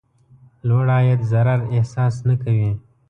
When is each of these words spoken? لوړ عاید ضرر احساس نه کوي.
لوړ 0.67 0.85
عاید 0.95 1.21
ضرر 1.31 1.59
احساس 1.75 2.15
نه 2.27 2.35
کوي. 2.43 2.71